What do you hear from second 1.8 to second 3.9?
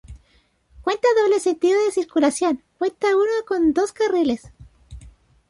de circulación, cada uno con